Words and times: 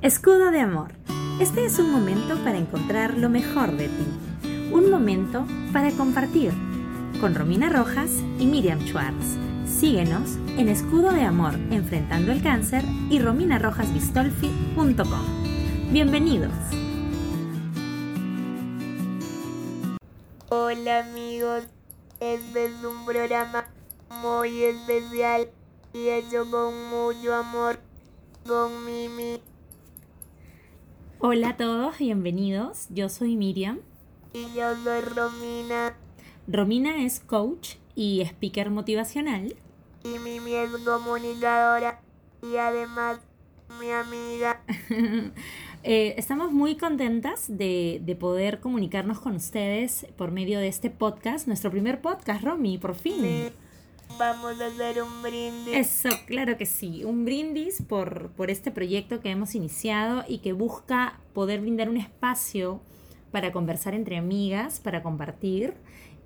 Escudo 0.00 0.52
de 0.52 0.60
amor. 0.60 0.92
Este 1.40 1.64
es 1.64 1.80
un 1.80 1.90
momento 1.90 2.36
para 2.44 2.56
encontrar 2.56 3.18
lo 3.18 3.28
mejor 3.28 3.72
de 3.72 3.88
ti. 3.88 4.06
Un 4.72 4.92
momento 4.92 5.44
para 5.72 5.90
compartir. 5.90 6.52
Con 7.20 7.34
Romina 7.34 7.68
Rojas 7.68 8.08
y 8.38 8.46
Miriam 8.46 8.78
Schwartz. 8.86 9.36
Síguenos 9.66 10.36
en 10.56 10.68
Escudo 10.68 11.10
de 11.10 11.22
Amor 11.22 11.54
Enfrentando 11.72 12.30
el 12.30 12.44
Cáncer 12.44 12.84
y 13.10 13.18
rominarojasbistolfi.com. 13.18 15.90
Bienvenidos. 15.90 16.52
Hola 20.48 21.00
amigos, 21.00 21.64
este 22.20 22.66
es 22.66 22.84
un 22.84 23.04
programa 23.04 23.64
muy 24.22 24.62
especial 24.62 25.48
y 25.92 26.10
hecho 26.10 26.48
con 26.48 26.88
mucho 26.88 27.34
amor 27.34 27.80
con 28.46 28.86
Mimi. 28.86 29.40
Hola 31.20 31.48
a 31.48 31.56
todos, 31.56 31.98
bienvenidos. 31.98 32.86
Yo 32.90 33.08
soy 33.08 33.34
Miriam. 33.34 33.80
Y 34.32 34.54
yo 34.54 34.76
soy 34.84 35.00
Romina. 35.00 35.96
Romina 36.46 37.04
es 37.04 37.18
coach 37.18 37.70
y 37.96 38.20
speaker 38.20 38.70
motivacional. 38.70 39.56
Y 40.04 40.16
Mimi 40.20 40.54
es 40.54 40.70
comunicadora 40.84 42.00
y 42.40 42.56
además 42.56 43.18
mi 43.80 43.90
amiga. 43.90 44.62
Eh, 45.84 46.16
estamos 46.18 46.50
muy 46.50 46.76
contentas 46.76 47.46
de, 47.48 48.02
de, 48.04 48.16
poder 48.16 48.58
comunicarnos 48.58 49.20
con 49.20 49.36
ustedes 49.36 50.08
por 50.16 50.32
medio 50.32 50.58
de 50.58 50.66
este 50.66 50.90
podcast, 50.90 51.46
nuestro 51.46 51.70
primer 51.70 52.00
podcast, 52.00 52.42
Romy, 52.42 52.78
por 52.78 52.96
fin. 52.96 53.22
Sí. 53.22 53.52
Vamos 54.16 54.60
a 54.60 54.66
hacer 54.66 55.02
un 55.02 55.22
brindis. 55.22 55.76
Eso, 55.76 56.08
claro 56.26 56.56
que 56.56 56.66
sí, 56.66 57.04
un 57.04 57.24
brindis 57.24 57.82
por, 57.82 58.30
por 58.30 58.50
este 58.50 58.70
proyecto 58.70 59.20
que 59.20 59.30
hemos 59.30 59.54
iniciado 59.54 60.24
y 60.26 60.38
que 60.38 60.52
busca 60.52 61.20
poder 61.34 61.60
brindar 61.60 61.88
un 61.88 61.96
espacio 61.96 62.80
para 63.30 63.52
conversar 63.52 63.94
entre 63.94 64.16
amigas, 64.16 64.80
para 64.80 65.02
compartir 65.02 65.74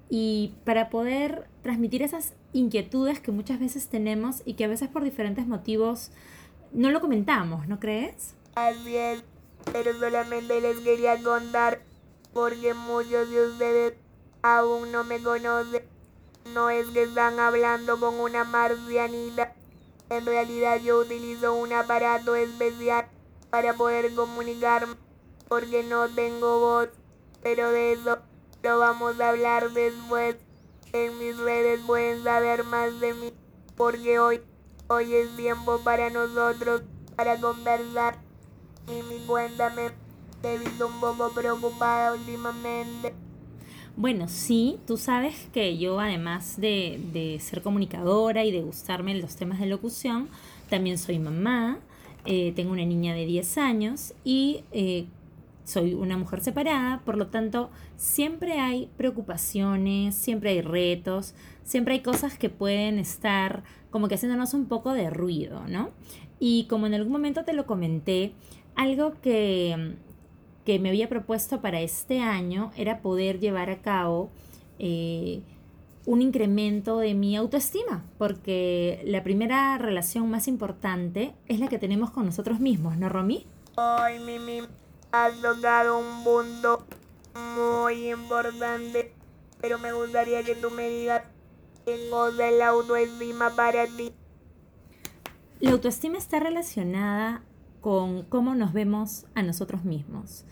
y 0.08 0.54
para 0.64 0.90
poder 0.90 1.48
transmitir 1.62 2.02
esas 2.02 2.34
inquietudes 2.52 3.18
que 3.20 3.32
muchas 3.32 3.58
veces 3.58 3.88
tenemos 3.88 4.42
y 4.44 4.54
que 4.54 4.64
a 4.64 4.68
veces 4.68 4.88
por 4.88 5.04
diferentes 5.04 5.46
motivos 5.46 6.10
no 6.72 6.90
lo 6.90 7.00
comentamos, 7.00 7.66
¿no 7.66 7.80
crees? 7.80 8.34
Así 8.54 8.96
es, 8.96 9.24
pero 9.72 9.98
solamente 9.98 10.60
les 10.60 10.78
quería 10.80 11.22
contar 11.22 11.80
porque 12.32 12.74
muchos 12.74 13.30
de 13.30 13.46
ustedes 13.46 13.94
aún 14.42 14.92
no 14.92 15.04
me 15.04 15.22
conocen. 15.22 15.82
No 16.46 16.70
es 16.70 16.88
que 16.88 17.04
están 17.04 17.38
hablando 17.40 17.98
con 17.98 18.20
una 18.20 18.44
marcianita. 18.44 19.54
En 20.10 20.26
realidad 20.26 20.80
yo 20.80 20.98
utilizo 20.98 21.54
un 21.54 21.72
aparato 21.72 22.34
especial 22.34 23.06
para 23.50 23.74
poder 23.74 24.14
comunicarme 24.14 24.96
porque 25.48 25.82
no 25.82 26.08
tengo 26.08 26.60
voz. 26.60 26.88
Pero 27.42 27.70
de 27.70 27.92
eso 27.92 28.18
lo 28.62 28.78
vamos 28.78 29.20
a 29.20 29.30
hablar 29.30 29.70
después. 29.70 30.36
En 30.92 31.18
mis 31.18 31.38
redes 31.38 31.80
pueden 31.86 32.22
saber 32.22 32.64
más 32.64 33.00
de 33.00 33.14
mí 33.14 33.32
porque 33.76 34.18
hoy, 34.18 34.42
hoy 34.88 35.14
es 35.14 35.34
tiempo 35.36 35.78
para 35.78 36.10
nosotros, 36.10 36.82
para 37.16 37.40
conversar. 37.40 38.18
Mimi, 38.86 39.24
cuéntame, 39.26 39.90
te 40.42 40.54
he 40.54 40.58
visto 40.58 40.86
un 40.86 41.00
poco 41.00 41.30
preocupada 41.30 42.12
últimamente. 42.12 43.14
Bueno, 43.96 44.26
sí, 44.26 44.78
tú 44.86 44.96
sabes 44.96 45.48
que 45.52 45.76
yo 45.76 46.00
además 46.00 46.58
de, 46.58 46.98
de, 47.12 47.38
ser 47.40 47.60
comunicadora 47.60 48.42
y 48.42 48.50
de 48.50 48.62
gustarme 48.62 49.14
los 49.14 49.36
temas 49.36 49.60
de 49.60 49.66
locución, 49.66 50.28
también 50.70 50.96
soy 50.96 51.18
mamá, 51.18 51.78
eh, 52.24 52.52
tengo 52.56 52.72
una 52.72 52.86
niña 52.86 53.14
de 53.14 53.26
10 53.26 53.58
años 53.58 54.14
y 54.24 54.64
eh, 54.72 55.06
soy 55.64 55.92
una 55.92 56.16
mujer 56.16 56.40
separada, 56.40 57.02
por 57.04 57.18
lo 57.18 57.26
tanto 57.26 57.70
siempre 57.96 58.60
hay 58.60 58.88
preocupaciones, 58.96 60.14
siempre 60.14 60.50
hay 60.50 60.62
retos, 60.62 61.34
siempre 61.62 61.94
hay 61.94 62.00
cosas 62.00 62.38
que 62.38 62.48
pueden 62.48 62.98
estar 62.98 63.62
como 63.90 64.08
que 64.08 64.14
haciéndonos 64.14 64.54
un 64.54 64.66
poco 64.66 64.94
de 64.94 65.10
ruido, 65.10 65.64
¿no? 65.68 65.90
Y 66.38 66.64
como 66.64 66.86
en 66.86 66.94
algún 66.94 67.12
momento 67.12 67.44
te 67.44 67.52
lo 67.52 67.66
comenté, 67.66 68.32
algo 68.74 69.20
que, 69.20 69.96
que 70.64 70.78
me 70.78 70.90
había 70.90 71.08
propuesto 71.08 71.60
para 71.60 71.80
este 71.80 72.20
año 72.20 72.72
era 72.76 73.00
poder 73.00 73.40
llevar 73.40 73.70
a 73.70 73.82
cabo 73.82 74.30
eh, 74.78 75.42
un 76.06 76.22
incremento 76.22 76.98
de 76.98 77.14
mi 77.14 77.36
autoestima, 77.36 78.04
porque 78.18 79.02
la 79.04 79.22
primera 79.22 79.78
relación 79.78 80.30
más 80.30 80.48
importante 80.48 81.34
es 81.46 81.60
la 81.60 81.68
que 81.68 81.78
tenemos 81.78 82.10
con 82.10 82.26
nosotros 82.26 82.60
mismos, 82.60 82.96
¿no, 82.96 83.08
Romy? 83.08 83.46
Ay, 83.76 84.18
Mimi, 84.18 84.62
has 85.12 85.40
tocado 85.40 85.98
un 85.98 86.24
punto 86.24 86.84
muy 87.56 88.10
importante, 88.10 89.12
pero 89.60 89.78
me 89.78 89.92
gustaría 89.92 90.42
que 90.42 90.54
tú 90.54 90.70
me 90.70 90.88
digas 90.88 91.22
qué 91.84 92.08
cosa 92.10 92.48
es 92.48 92.58
la 92.58 92.68
autoestima 92.68 93.50
para 93.50 93.86
ti. 93.86 94.12
La 95.60 95.70
autoestima 95.70 96.18
está 96.18 96.40
relacionada 96.40 97.42
con 97.82 98.22
cómo 98.22 98.54
nos 98.54 98.72
vemos 98.72 99.26
a 99.34 99.42
nosotros 99.42 99.84
mismos, 99.84 100.44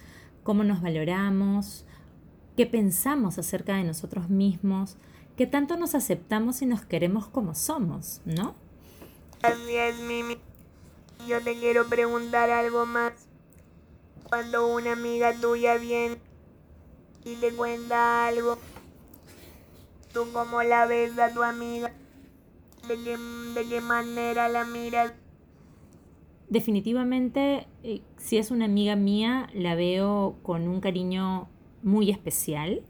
cómo 0.43 0.65
nos 0.65 0.83
valoramos, 0.83 1.87
qué 2.57 2.67
pensamos 2.67 3.39
acerca 3.39 3.77
de 3.77 3.85
nosotros 3.85 4.29
mismos, 4.29 4.97
qué 5.37 5.47
tanto 5.47 5.77
nos 5.77 5.95
aceptamos 5.95 6.61
y 6.61 6.67
nos 6.67 6.85
queremos 6.85 7.29
como 7.29 7.55
somos, 7.55 8.21
¿no? 8.25 8.57
Así 9.43 9.77
es, 9.77 9.99
Mimi. 10.01 10.39
Yo 11.29 11.41
te 11.41 11.57
quiero 11.57 11.87
preguntar 11.87 12.51
algo 12.51 12.85
más. 12.85 13.13
Cuando 14.29 14.67
una 14.67 14.93
amiga 14.93 15.33
tuya 15.41 15.77
viene 15.77 16.19
y 17.25 17.37
te 17.37 17.53
cuenta 17.53 18.27
algo, 18.27 18.59
¿tú 20.13 20.27
cómo 20.33 20.63
la 20.65 20.87
ves 20.87 21.17
a 21.19 21.33
tu 21.33 21.45
amiga? 21.45 21.93
¿De 22.89 22.97
qué, 22.97 23.17
de 23.17 23.69
qué 23.69 23.81
manera 23.81 24.49
la 24.49 24.65
miras? 24.65 25.13
Definitivamente, 26.51 27.67
eh, 27.83 28.03
si 28.19 28.37
es 28.39 28.51
una 28.51 28.67
amiga 28.67 28.97
mía, 28.97 29.49
la 29.55 29.75
veo 29.75 30.37
con 30.43 30.69
un 30.69 30.81
cariño 30.81 31.49
muy 31.83 32.11
especial. 32.11 32.83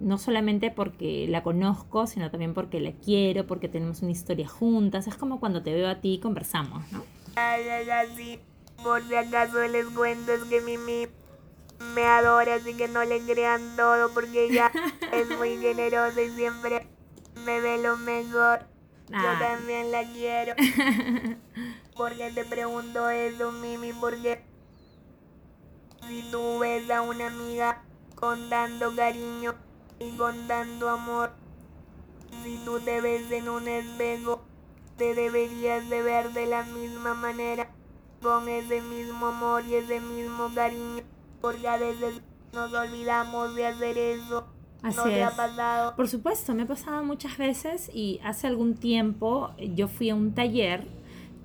No 0.00 0.18
solamente 0.18 0.70
porque 0.70 1.26
la 1.28 1.42
conozco, 1.42 2.06
sino 2.06 2.30
también 2.30 2.52
porque 2.52 2.80
la 2.80 2.92
quiero, 2.92 3.46
porque 3.46 3.68
tenemos 3.68 4.02
una 4.02 4.10
historia 4.10 4.48
juntas. 4.48 5.06
Es 5.06 5.16
como 5.16 5.38
cuando 5.40 5.62
te 5.62 5.72
veo 5.72 5.88
a 5.88 6.00
ti 6.00 6.14
y 6.14 6.18
conversamos, 6.18 6.90
¿no? 6.92 7.04
Ay, 7.36 7.62
ay, 7.68 7.88
ay, 7.90 8.40
por 8.82 9.02
si 9.06 9.14
acaso 9.14 9.62
les 9.68 9.86
cuento 9.86 10.32
es 10.32 10.42
que 10.44 10.60
Mimi 10.60 11.06
me 11.94 12.02
adora, 12.04 12.56
así 12.56 12.74
que 12.74 12.88
no 12.88 13.04
le 13.04 13.20
crean 13.20 13.60
todo 13.76 14.12
porque 14.12 14.46
ella 14.46 14.70
es 15.12 15.28
muy 15.38 15.56
generosa 15.58 16.20
y 16.20 16.30
siempre 16.30 16.86
me 17.46 17.60
ve 17.60 17.80
lo 17.82 17.96
mejor. 17.96 18.60
Yo 19.10 19.16
Ah. 19.16 19.38
también 19.38 19.90
la 19.90 20.02
quiero. 20.12 20.54
Porque 21.96 22.30
te 22.30 22.44
pregunto 22.44 23.08
eso, 23.08 23.52
Mimi, 23.52 23.92
porque 23.92 24.42
si 26.08 26.22
tú 26.30 26.58
ves 26.58 26.90
a 26.90 27.02
una 27.02 27.28
amiga 27.28 27.82
con 28.14 28.48
tanto 28.48 28.94
cariño 28.94 29.54
y 29.98 30.10
con 30.16 30.46
tanto 30.46 30.88
amor, 30.88 31.30
si 32.42 32.58
tú 32.64 32.80
te 32.80 33.00
ves 33.00 33.30
en 33.30 33.48
un 33.48 33.68
espejo, 33.68 34.42
te 34.96 35.14
deberías 35.14 35.88
de 35.88 36.02
ver 36.02 36.32
de 36.32 36.46
la 36.46 36.64
misma 36.64 37.14
manera, 37.14 37.70
con 38.22 38.48
ese 38.48 38.80
mismo 38.80 39.26
amor 39.26 39.64
y 39.66 39.74
ese 39.74 40.00
mismo 40.00 40.50
cariño, 40.54 41.02
porque 41.40 41.68
a 41.68 41.76
veces 41.76 42.20
nos 42.52 42.72
olvidamos 42.72 43.54
de 43.54 43.66
hacer 43.66 43.98
eso. 43.98 44.46
Así 44.82 44.96
¿No 44.96 45.06
es. 45.06 45.30
pasado? 45.34 45.96
Por 45.96 46.08
supuesto, 46.08 46.54
me 46.54 46.62
ha 46.62 46.66
pasado 46.66 47.02
muchas 47.04 47.38
veces 47.38 47.90
y 47.92 48.20
hace 48.22 48.46
algún 48.46 48.74
tiempo 48.74 49.50
yo 49.58 49.88
fui 49.88 50.10
a 50.10 50.14
un 50.14 50.34
taller 50.34 50.86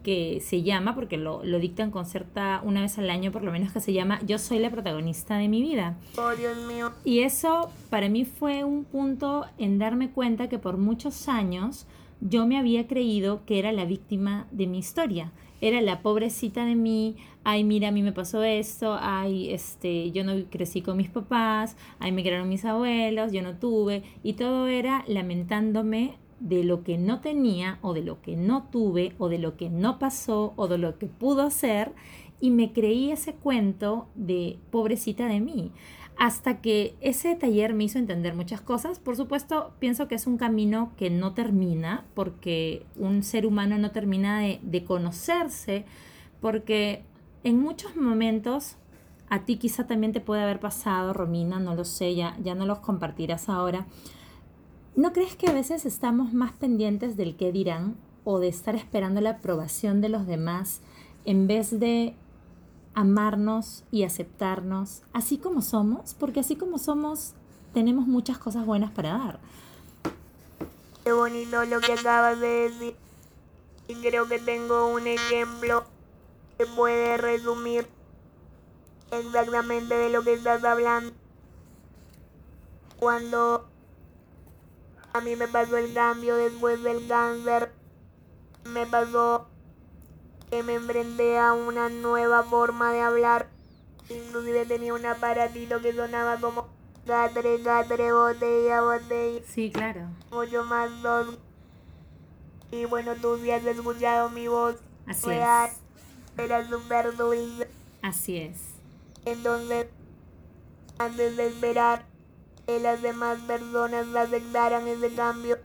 que 0.03 0.41
se 0.41 0.63
llama, 0.63 0.95
porque 0.95 1.17
lo, 1.17 1.43
lo 1.43 1.59
dictan 1.59 1.91
con 1.91 2.05
cierta, 2.05 2.61
una 2.63 2.81
vez 2.81 2.97
al 2.97 3.09
año 3.09 3.31
por 3.31 3.43
lo 3.43 3.51
menos, 3.51 3.72
que 3.72 3.79
se 3.79 3.93
llama 3.93 4.19
Yo 4.25 4.40
soy 4.40 4.59
la 4.59 4.69
protagonista 4.69 5.37
de 5.37 5.47
mi 5.47 5.61
vida. 5.61 5.97
Oh, 6.17 6.35
Dios 6.35 6.57
mío. 6.67 6.91
Y 7.03 7.19
eso 7.19 7.69
para 7.90 8.09
mí 8.09 8.25
fue 8.25 8.63
un 8.63 8.85
punto 8.85 9.46
en 9.57 9.79
darme 9.79 10.09
cuenta 10.09 10.49
que 10.49 10.59
por 10.59 10.78
muchos 10.78 11.28
años 11.28 11.85
yo 12.22 12.46
me 12.46 12.57
había 12.57 12.87
creído 12.87 13.46
que 13.46 13.59
era 13.59 13.72
la 13.72 13.85
víctima 13.85 14.47
de 14.51 14.67
mi 14.67 14.79
historia. 14.79 15.31
Era 15.61 15.81
la 15.81 16.02
pobrecita 16.02 16.66
de 16.66 16.75
mí, 16.75 17.17
ay, 17.43 17.66
mira, 17.66 17.90
a 17.90 17.91
mí 17.91 18.02
me 18.02 18.13
pasó 18.13 18.43
esto, 18.43 18.97
ay, 18.99 19.53
este, 19.53 20.11
yo 20.11 20.23
no 20.23 20.34
crecí 20.49 20.81
con 20.81 20.95
mis 20.95 21.09
papás, 21.09 21.75
ay, 21.99 22.13
me 22.13 22.23
crearon 22.23 22.47
mis 22.47 22.63
abuelos, 22.63 23.34
yo 23.34 23.41
no 23.41 23.57
tuve, 23.57 24.03
y 24.23 24.34
todo 24.34 24.67
era 24.67 25.03
lamentándome 25.07 26.16
de 26.40 26.64
lo 26.64 26.84
que 26.84 26.97
no 26.97 27.22
tenía 27.22 27.80
o 27.82 27.94
de 27.94 28.02
lo 28.02 28.22
que 28.22 28.36
no 28.36 28.64
tuve 28.72 29.14
o 29.18 29.30
de 29.30 29.40
lo 29.40 29.58
que 29.58 29.70
no 29.70 30.00
pasó 30.00 30.53
o 30.56 30.68
de 30.68 30.78
lo 30.78 30.97
que 30.97 31.08
pudo 31.08 31.50
ser 31.50 31.94
y 32.40 32.52
me 32.52 32.72
creí 32.72 33.12
ese 33.12 33.34
cuento 33.34 34.08
de 34.16 34.59
pobrecita 34.72 35.28
de 35.28 35.40
mí 35.40 35.72
hasta 36.18 36.59
que 36.59 36.96
ese 37.00 37.34
taller 37.36 37.74
me 37.74 37.86
hizo 37.86 37.97
entender 37.97 38.36
muchas 38.36 38.59
cosas. 38.59 39.00
Por 39.00 39.16
supuesto, 39.16 39.72
pienso 39.80 40.09
que 40.09 40.16
es 40.16 40.28
un 40.28 40.38
camino 40.38 40.91
que 40.97 41.09
no 41.09 41.34
termina, 41.34 42.06
porque 42.14 42.86
un 42.97 43.24
ser 43.24 43.46
humano 43.46 43.78
no 43.78 43.91
termina 43.91 44.41
de, 44.41 44.59
de 44.62 44.84
conocerse, 44.84 45.86
porque 46.41 47.03
en 47.46 47.62
muchos 47.62 47.96
momentos 47.96 48.76
a 49.30 49.46
ti 49.46 49.58
quizá 49.58 49.88
también 49.88 50.12
te 50.12 50.20
puede 50.20 50.44
haber 50.44 50.59
pasado, 50.59 51.14
Romina, 51.14 51.59
no 51.59 51.74
lo 51.74 51.86
sé, 51.86 52.16
ya, 52.16 52.36
ya 52.44 52.53
no 52.53 52.66
los 52.66 52.80
compartirás 52.80 53.47
ahora. 53.47 53.86
¿No 54.99 55.13
crees 55.13 55.37
que 55.37 55.47
a 55.47 55.53
veces 55.53 55.85
estamos 55.85 56.34
más 56.34 56.51
pendientes 56.51 57.16
del 57.16 57.37
qué 57.37 57.53
dirán 57.53 57.96
o 58.25 58.37
de 58.40 58.49
estar 58.49 58.75
esperando 58.75 59.22
la 59.22 59.29
aprobación 59.29 60.01
de 60.01 60.09
los 60.09 60.28
demás 60.28 60.81
en 61.23 61.47
vez 61.47 61.79
de 61.79 62.16
amarnos 62.96 63.85
y 63.91 64.03
aceptarnos 64.03 65.03
así 65.13 65.37
como 65.37 65.61
somos? 65.61 66.16
Porque 66.16 66.41
así 66.41 66.57
como 66.57 66.78
somos 66.78 67.31
tenemos 67.73 68.07
muchas 68.07 68.37
cosas 68.40 68.66
buenas 68.66 68.91
para 68.91 69.11
dar. 69.11 69.40
Qué 71.05 71.13
bonito 71.13 71.63
lo 71.63 71.79
que 71.79 71.93
acabas 71.93 72.37
de 72.41 72.47
decir. 72.47 72.95
Y 73.87 73.95
creo 74.02 74.28
que 74.28 74.40
tengo 74.40 74.90
un 74.90 75.07
ejemplo 75.07 75.85
que 76.57 76.66
puede 76.66 77.16
resumir 77.16 77.87
exactamente 79.11 79.95
de 79.95 80.09
lo 80.09 80.23
que 80.23 80.34
estás 80.34 80.61
hablando. 80.66 81.13
Cuando 82.99 83.66
a 85.14 85.22
mí 85.22 85.35
me 85.35 85.47
pasó 85.47 85.78
el 85.78 85.94
cambio 85.94 86.35
después 86.35 86.82
del 86.84 87.08
cáncer, 87.08 87.72
me 88.66 88.85
pasó 88.85 89.47
que 90.50 90.64
me 90.64 90.76
enfrenté 90.76 91.38
a 91.38 91.53
una 91.53 91.90
nueva 91.90 92.44
forma 92.44 92.91
de 92.91 93.02
hablar. 93.02 93.47
Inclusive 94.09 94.66
tenía 94.66 94.94
un 94.94 95.06
aparatito 95.06 95.82
que 95.82 95.94
sonaba 95.94 96.38
como 96.38 96.67
gatre, 97.06 97.59
gatre, 97.59 98.11
botella, 98.11 98.82
botella. 98.82 99.41
Sí, 99.47 99.72
claro. 99.72 100.08
Mucho 100.32 100.64
más 100.64 101.02
dos. 101.02 101.38
Y 102.72 102.85
bueno, 102.85 103.16
tú 103.16 103.38
sí 103.38 103.52
has 103.52 103.66
escuchado 103.66 104.29
mi 104.29 104.47
voz. 104.47 104.76
Así 105.05 105.28
Real. 105.28 105.70
es. 105.70 105.79
Era 106.38 106.67
súper 106.67 107.16
dulce. 107.16 107.67
Así 108.02 108.38
es. 108.38 108.58
Entonces, 109.26 109.88
antes 110.97 111.38
de 111.38 111.47
esperar 111.47 112.05
que 112.69 112.79
las 112.79 113.01
demás 113.01 113.39
personas 113.47 114.16
aceptaran 114.16 114.87
ese 114.87 115.11
cambio, 115.16 115.57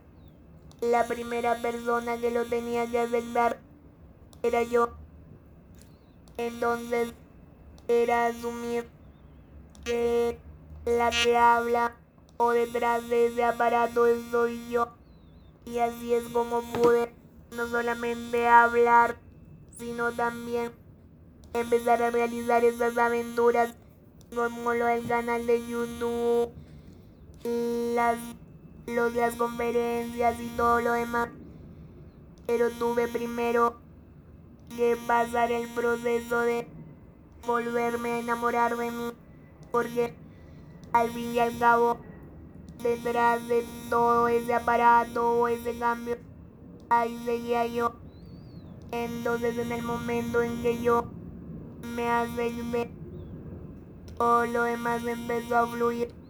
la 0.80 1.06
primera 1.06 1.60
persona 1.60 2.16
que 2.16 2.30
lo 2.30 2.46
tenía 2.46 2.90
que 2.90 2.98
aceptar 2.98 3.58
era 4.42 4.62
yo. 4.62 4.88
Entonces, 6.38 7.12
era 7.88 8.28
asumir 8.28 8.88
que 9.84 10.38
la 10.86 11.10
que 11.10 11.36
habla 11.36 11.94
o 12.38 12.52
detrás 12.52 13.06
de 13.10 13.26
ese 13.26 13.44
aparato 13.44 14.06
soy 14.30 14.70
yo. 14.70 14.88
Y 15.66 15.80
así 15.80 16.14
es 16.14 16.24
como 16.30 16.62
pude 16.72 17.12
no 17.54 17.68
solamente 17.68 18.48
hablar, 18.48 19.16
sino 19.76 20.10
también 20.12 20.72
empezar 21.52 22.02
a 22.02 22.10
realizar 22.10 22.64
esas 22.64 22.96
aventuras 22.96 23.74
como 24.34 24.72
lo 24.72 24.86
del 24.86 25.06
canal 25.06 25.46
de 25.46 25.68
YouTube, 25.68 26.50
las, 27.44 28.19
las 28.87 29.37
conferencias 29.37 30.41
y 30.41 30.49
todo 30.56 30.81
lo 30.81 30.93
demás. 30.93 31.29
Pero 32.46 32.70
tuve 32.70 33.08
primero 33.08 33.76
que 34.76 34.96
pasar 35.06 35.52
el 35.52 35.69
proceso 35.69 36.41
de 36.41 36.67
volverme 37.46 38.12
a 38.12 38.19
enamorar 38.20 38.76
de 38.76 38.91
mí, 38.91 39.12
porque 39.70 40.14
al 40.93 41.11
fin 41.11 41.35
y 41.35 41.38
al 41.38 41.56
cabo, 41.58 41.99
detrás 42.82 43.47
de 43.49 43.64
todo 43.90 44.29
ese 44.29 44.55
aparato 44.55 45.40
o 45.40 45.49
ese 45.49 45.79
cambio, 45.79 46.17
ahí 46.88 47.20
seguía 47.25 47.67
yo. 47.67 47.93
Entonces 48.90 49.58
en 49.58 49.73
el 49.73 49.82
momento 49.82 50.43
en 50.43 50.62
que 50.62 50.81
yo 50.81 51.06
me 51.94 52.08
acepté, 52.08 52.90
todo 54.17 54.47
lo 54.47 54.62
demás 54.62 55.05
empezó 55.05 55.56
a 55.56 55.67
fluir 55.67 56.24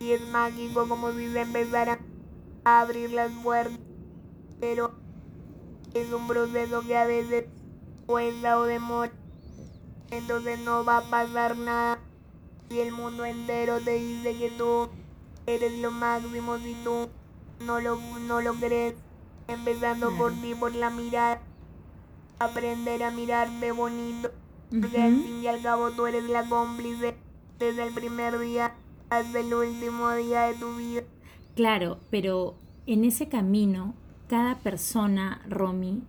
y 0.00 0.12
es 0.12 0.28
mágico 0.30 0.88
como 0.88 1.12
si 1.12 1.30
se 1.30 1.42
empezara 1.42 2.00
a 2.64 2.80
abrir 2.80 3.12
las 3.12 3.30
puertas, 3.42 3.78
pero 4.58 4.92
es 5.94 6.12
un 6.12 6.26
proceso 6.26 6.80
que 6.80 6.96
a 6.96 7.04
veces 7.04 7.44
cuesta 8.06 8.58
o 8.58 8.64
demora, 8.64 9.12
entonces 10.10 10.58
no 10.60 10.84
va 10.84 10.98
a 10.98 11.10
pasar 11.10 11.56
nada 11.56 12.00
si 12.68 12.80
el 12.80 12.92
mundo 12.92 13.24
entero 13.24 13.78
te 13.80 13.92
dice 13.92 14.36
que 14.36 14.50
tú 14.50 14.88
eres 15.46 15.78
lo 15.80 15.90
máximo 15.90 16.58
si 16.58 16.74
tú 16.82 17.08
no 17.60 17.80
lo, 17.80 17.96
no 18.26 18.40
lo 18.40 18.54
crees, 18.54 18.94
empezando 19.48 20.10
por 20.16 20.32
ti, 20.32 20.54
por 20.54 20.74
la 20.74 20.88
mirada, 20.90 21.40
aprender 22.38 23.02
a 23.02 23.10
mirarte 23.10 23.70
bonito. 23.72 24.30
Porque 24.70 25.02
al 25.02 25.16
fin 25.16 25.42
y 25.42 25.48
al 25.48 25.60
cabo 25.62 25.90
tú 25.90 26.06
eres 26.06 26.24
la 26.24 26.48
cómplice 26.48 27.16
desde 27.58 27.82
el 27.82 27.92
primer 27.92 28.38
día 28.38 28.72
hasta 29.10 29.40
el 29.40 29.52
último 29.52 30.12
día 30.14 30.42
de 30.44 30.54
tu 30.54 30.76
vida. 30.76 31.02
Claro, 31.54 31.98
pero 32.10 32.54
en 32.86 33.04
ese 33.04 33.28
camino, 33.28 33.94
cada 34.28 34.58
persona, 34.58 35.42
Romy, 35.48 36.02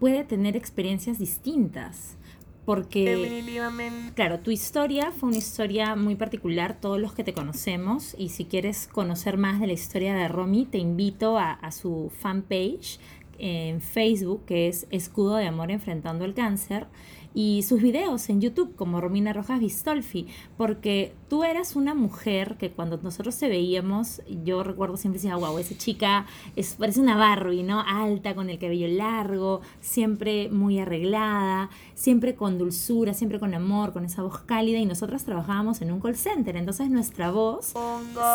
puede 0.00 0.24
tener 0.24 0.56
experiencias 0.56 1.18
distintas. 1.18 2.16
Porque, 2.64 3.16
Definitivamente. 3.16 4.14
claro, 4.14 4.38
tu 4.38 4.52
historia 4.52 5.10
fue 5.10 5.30
una 5.30 5.38
historia 5.38 5.96
muy 5.96 6.14
particular, 6.14 6.80
todos 6.80 7.00
los 7.00 7.12
que 7.12 7.24
te 7.24 7.34
conocemos, 7.34 8.14
y 8.16 8.28
si 8.28 8.44
quieres 8.44 8.86
conocer 8.86 9.36
más 9.36 9.58
de 9.60 9.66
la 9.66 9.72
historia 9.72 10.14
de 10.14 10.28
Romy, 10.28 10.64
te 10.64 10.78
invito 10.78 11.38
a, 11.38 11.50
a 11.52 11.72
su 11.72 12.12
fanpage 12.20 13.00
en 13.38 13.80
Facebook, 13.80 14.44
que 14.46 14.68
es 14.68 14.86
Escudo 14.90 15.36
de 15.36 15.46
Amor 15.46 15.72
Enfrentando 15.72 16.24
el 16.24 16.34
Cáncer, 16.34 16.86
y 17.34 17.62
sus 17.62 17.80
videos 17.80 18.28
en 18.28 18.40
YouTube 18.40 18.74
como 18.76 19.00
Romina 19.00 19.32
Rojas 19.32 19.60
Vistolfi, 19.60 20.26
porque 20.56 21.14
tú 21.28 21.44
eras 21.44 21.76
una 21.76 21.94
mujer 21.94 22.56
que 22.58 22.70
cuando 22.70 22.98
nosotros 23.02 23.36
te 23.38 23.48
veíamos, 23.48 24.22
yo 24.44 24.62
recuerdo 24.62 24.96
siempre 24.96 25.20
decía, 25.20 25.36
wow, 25.36 25.58
esa 25.58 25.76
chica 25.76 26.26
es, 26.56 26.74
parece 26.74 27.00
una 27.00 27.16
Barbie, 27.16 27.62
¿no? 27.62 27.80
Alta, 27.80 28.34
con 28.34 28.50
el 28.50 28.58
cabello 28.58 28.88
largo, 28.88 29.60
siempre 29.80 30.48
muy 30.50 30.78
arreglada, 30.78 31.70
siempre 31.94 32.34
con 32.34 32.58
dulzura, 32.58 33.14
siempre 33.14 33.38
con 33.38 33.54
amor, 33.54 33.92
con 33.92 34.04
esa 34.04 34.22
voz 34.22 34.38
cálida, 34.40 34.78
y 34.78 34.86
nosotros 34.86 35.24
trabajábamos 35.24 35.80
en 35.80 35.92
un 35.92 36.00
call 36.00 36.16
center, 36.16 36.56
entonces 36.56 36.90
nuestra 36.90 37.30
voz 37.30 37.74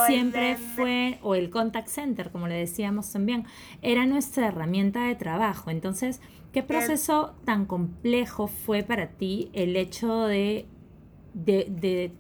siempre 0.07 0.57
fue, 0.75 1.19
o 1.21 1.35
el 1.35 1.50
contact 1.50 1.88
center, 1.88 2.31
como 2.31 2.47
le 2.47 2.55
decíamos 2.55 3.11
también, 3.11 3.45
era 3.81 4.05
nuestra 4.05 4.47
herramienta 4.47 5.03
de 5.03 5.15
trabajo. 5.15 5.69
Entonces, 5.69 6.21
¿qué 6.53 6.63
proceso 6.63 7.33
tan 7.45 7.65
complejo 7.65 8.47
fue 8.47 8.83
para 8.83 9.09
ti 9.09 9.49
el 9.53 9.75
hecho 9.75 10.25
de, 10.25 10.65
de, 11.33 11.67
de 11.69 12.12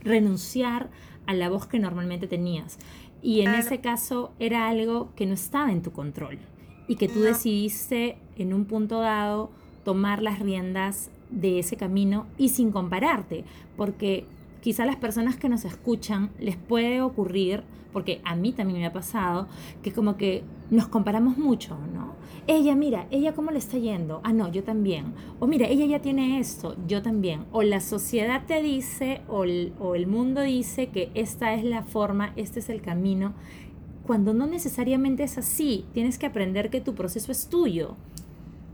renunciar 0.00 0.90
a 1.26 1.34
la 1.34 1.48
voz 1.48 1.66
que 1.66 1.78
normalmente 1.78 2.26
tenías? 2.26 2.78
Y 3.22 3.40
en 3.40 3.54
ese 3.54 3.80
caso 3.80 4.32
era 4.38 4.68
algo 4.68 5.12
que 5.16 5.26
no 5.26 5.34
estaba 5.34 5.72
en 5.72 5.82
tu 5.82 5.90
control 5.92 6.38
y 6.86 6.96
que 6.96 7.08
tú 7.08 7.20
No. 7.20 7.24
decidiste 7.26 8.18
en 8.36 8.52
un 8.54 8.64
punto 8.66 9.00
dado 9.00 9.50
tomar 9.84 10.22
las 10.22 10.38
riendas 10.38 11.10
de 11.30 11.58
ese 11.58 11.76
camino 11.76 12.26
y 12.38 12.50
sin 12.50 12.70
compararte, 12.70 13.44
porque 13.76 14.26
quizá 14.60 14.82
a 14.82 14.86
las 14.86 14.96
personas 14.96 15.36
que 15.36 15.48
nos 15.48 15.64
escuchan 15.64 16.30
les 16.38 16.56
puede 16.56 17.00
ocurrir, 17.00 17.62
porque 17.92 18.20
a 18.24 18.36
mí 18.36 18.52
también 18.52 18.80
me 18.80 18.86
ha 18.86 18.92
pasado, 18.92 19.48
que 19.82 19.92
como 19.92 20.16
que 20.16 20.44
nos 20.70 20.88
comparamos 20.88 21.38
mucho, 21.38 21.78
¿no? 21.94 22.14
Ella, 22.46 22.76
mira, 22.76 23.06
ella 23.10 23.32
cómo 23.32 23.50
le 23.50 23.58
está 23.58 23.78
yendo, 23.78 24.20
ah, 24.22 24.32
no, 24.32 24.52
yo 24.52 24.62
también, 24.62 25.14
o 25.40 25.46
mira, 25.46 25.66
ella 25.66 25.86
ya 25.86 26.00
tiene 26.00 26.38
esto, 26.38 26.76
yo 26.86 27.02
también, 27.02 27.46
o 27.52 27.62
la 27.62 27.80
sociedad 27.80 28.44
te 28.46 28.62
dice, 28.62 29.22
o 29.28 29.44
el, 29.44 29.72
o 29.80 29.94
el 29.94 30.06
mundo 30.06 30.42
dice 30.42 30.88
que 30.88 31.10
esta 31.14 31.54
es 31.54 31.64
la 31.64 31.82
forma, 31.82 32.32
este 32.36 32.60
es 32.60 32.68
el 32.68 32.82
camino, 32.82 33.34
cuando 34.06 34.34
no 34.34 34.46
necesariamente 34.46 35.24
es 35.24 35.38
así, 35.38 35.86
tienes 35.92 36.18
que 36.18 36.26
aprender 36.26 36.70
que 36.70 36.80
tu 36.80 36.94
proceso 36.94 37.32
es 37.32 37.48
tuyo 37.48 37.96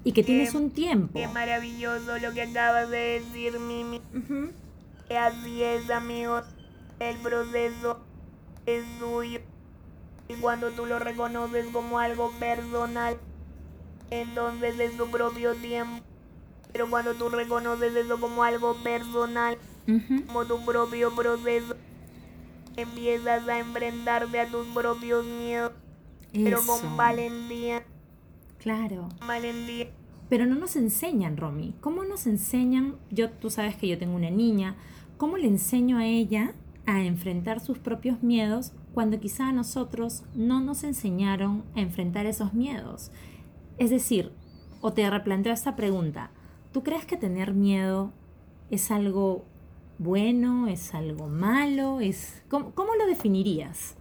y 0.05 0.13
que 0.13 0.23
tienes 0.23 0.55
un 0.55 0.71
tiempo. 0.71 1.15
Qué 1.15 1.29
maravilloso 1.29 2.19
lo 2.19 2.33
que 2.35 2.43
acabas 2.43 2.91
de 2.91 3.21
decir, 3.21 3.59
Mimi. 3.59 4.01
Así 5.17 5.63
es, 5.63 5.91
amigos. 5.91 6.45
El 6.99 7.17
proceso 7.19 8.01
es 8.67 8.85
suyo. 8.99 9.41
Y 10.29 10.35
cuando 10.35 10.71
tú 10.71 10.87
lo 10.87 10.99
reconoces 10.99 11.67
como 11.73 11.99
algo 11.99 12.31
personal, 12.39 13.17
entonces 14.11 14.79
es 14.79 14.97
tu 14.97 15.11
propio 15.11 15.55
tiempo. 15.55 16.03
Pero 16.73 16.89
cuando 16.89 17.15
tú 17.15 17.29
reconoces 17.29 17.95
eso 17.95 18.19
como 18.19 18.43
algo 18.45 18.75
personal, 18.83 19.59
como 20.27 20.45
tu 20.47 20.65
propio 20.65 21.15
proceso, 21.15 21.75
empiezas 22.77 23.47
a 23.49 23.59
enfrentarte 23.59 24.41
a 24.41 24.47
tus 24.49 24.67
propios 24.69 25.27
miedos, 25.27 25.73
pero 26.33 26.61
con 26.65 26.97
valentía, 26.97 27.83
Claro. 28.59 29.09
valentía. 29.27 29.89
Pero 30.31 30.47
no 30.47 30.55
nos 30.55 30.77
enseñan, 30.77 31.37
Romy. 31.37 31.75
¿Cómo 31.83 32.05
nos 32.05 32.27
enseñan? 32.27 32.97
Yo, 33.11 33.29
tú 33.29 33.51
sabes 33.51 33.77
que 33.77 33.87
yo 33.87 33.99
tengo 33.99 34.15
una 34.17 34.31
niña. 34.31 34.77
¿Cómo 35.23 35.37
le 35.37 35.47
enseño 35.47 35.99
a 35.99 36.05
ella 36.05 36.53
a 36.85 37.05
enfrentar 37.05 37.61
sus 37.61 37.79
propios 37.79 38.25
miedos 38.25 38.73
cuando 38.93 39.21
quizá 39.21 39.51
a 39.51 39.53
nosotros 39.53 40.25
no 40.35 40.61
nos 40.61 40.83
enseñaron 40.83 41.63
a 41.77 41.81
enfrentar 41.81 42.27
esos 42.27 42.55
miedos? 42.55 43.13
Es 43.79 43.91
decir, 43.91 44.33
o 44.81 44.93
te 44.93 45.09
replanteo 45.09 45.53
esta 45.53 45.77
pregunta. 45.77 46.33
¿tú 46.73 46.83
crees 46.83 47.07
que 47.07 47.17
tener 47.17 47.55
miedo 47.55 48.13
es 48.69 48.91
algo 48.91 49.45
bueno, 49.99 50.67
es 50.67 50.93
algo 50.93 51.29
malo? 51.29 52.01
Es, 52.01 52.43
¿cómo, 52.49 52.75
cómo 52.75 52.97
lo 52.97 53.07
definirías? 53.07 53.95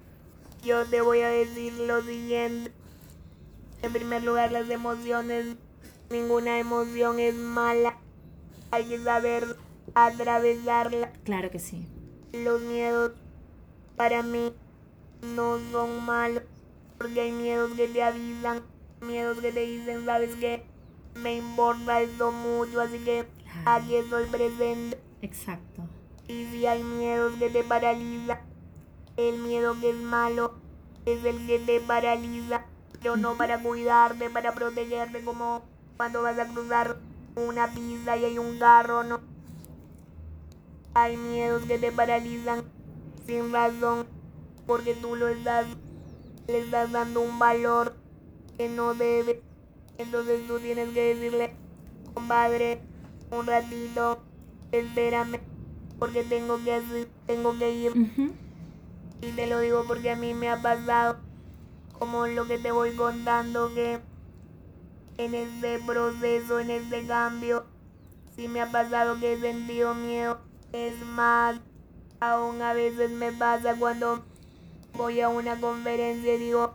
Yo 0.64 0.88
te 0.88 1.02
voy 1.02 1.20
a 1.20 1.30
decir 1.30 1.72
lo 1.74 2.02
siguiente. 2.02 2.72
En 3.84 3.94
primer 3.94 4.24
lugar, 4.24 4.52
las 4.52 4.72
emociones, 4.72 5.56
ninguna 6.10 6.58
emoción 6.58 7.20
es 7.20 7.36
mala. 7.36 8.00
Hay 8.72 8.86
que 8.86 8.98
saber 8.98 9.56
atravesarla. 9.94 11.12
Claro 11.24 11.52
que 11.52 11.60
sí. 11.60 11.88
Los 12.34 12.62
miedos 12.62 13.14
para 13.96 14.24
mí 14.24 14.54
no 15.22 15.60
son 15.72 16.06
malos, 16.06 16.44
porque 16.98 17.22
hay 17.22 17.32
miedos 17.32 17.72
que 17.74 17.88
te 17.88 18.04
avisan, 18.04 18.62
miedos 19.02 19.40
que 19.40 19.52
te 19.52 19.66
dicen, 19.66 20.06
sabes 20.06 20.36
que 20.36 20.64
me 21.16 21.36
importa 21.36 22.02
esto 22.02 22.32
mucho, 22.32 22.80
así 22.80 23.00
que 23.00 23.26
aquí 23.66 23.96
estoy 23.96 24.26
presente. 24.26 25.00
Exacto. 25.22 25.84
Y 26.28 26.46
si 26.46 26.66
hay 26.66 26.84
miedos 26.84 27.34
que 27.38 27.50
te 27.50 27.64
paralizan, 27.64 28.40
el 29.18 29.40
miedo 29.40 29.76
que 29.80 29.90
es 29.90 29.98
malo 29.98 30.54
es 31.06 31.24
el 31.26 31.46
que 31.46 31.60
te 31.60 31.80
paraliza, 31.82 32.66
pero 32.94 33.18
no 33.18 33.36
para 33.36 33.62
cuidarte, 33.62 34.30
para 34.30 34.54
protegerte, 34.54 35.24
como 35.24 35.64
cuando 35.98 36.22
vas 36.22 36.40
a 36.40 36.48
cruzar 36.48 36.98
una 37.36 37.68
pista 37.74 38.18
y 38.18 38.26
hay 38.26 38.38
un 38.38 38.58
carro, 38.58 39.04
no. 39.04 39.20
Hay 40.94 41.18
miedos 41.18 41.64
que 41.64 41.78
te 41.78 41.92
paralizan 41.92 42.64
sin 43.26 43.54
razón, 43.54 44.06
porque 44.68 44.94
tú 44.94 45.16
lo 45.16 45.28
estás, 45.28 45.66
le 46.48 46.60
estás 46.60 46.92
dando 46.92 47.22
un 47.22 47.40
valor 47.40 47.96
que 48.58 48.68
no 48.68 48.94
debe. 48.94 49.42
Entonces 49.98 50.46
tú 50.48 50.60
tienes 50.60 50.90
que 50.90 51.16
decirle, 51.16 51.56
compadre, 52.14 52.82
un 53.32 53.46
ratito, 53.46 54.20
espérame, 54.72 55.40
porque 56.00 56.24
tengo 56.24 56.58
que, 56.64 57.08
tengo 57.26 57.58
que 57.58 57.72
ir. 57.72 57.94
Y 59.22 59.32
te 59.34 59.48
lo 59.48 59.60
digo 59.60 59.86
porque 59.88 60.12
a 60.12 60.16
mí 60.16 60.34
me 60.34 60.50
ha 60.50 60.62
pasado, 60.62 61.18
como 61.98 62.28
lo 62.28 62.48
que 62.48 62.58
te 62.58 62.72
voy 62.72 62.96
contando, 62.96 63.74
que 63.74 64.00
en 65.18 65.36
este 65.36 65.80
proceso, 65.86 66.60
en 66.60 66.72
este 66.72 67.06
cambio, 67.06 67.66
sí 68.36 68.48
me 68.48 68.62
ha 68.62 68.72
pasado 68.72 69.20
que 69.20 69.34
he 69.34 69.40
sentido 69.40 69.94
miedo. 69.94 70.40
Es 70.74 71.06
más, 71.06 71.60
aún 72.20 72.62
a 72.62 72.74
veces 72.74 73.12
me 73.12 73.32
pasa 73.32 73.76
cuando 73.76 74.24
voy 74.94 75.20
a 75.22 75.30
una 75.30 75.60
conferencia 75.60 76.36
y 76.36 76.38
digo, 76.38 76.74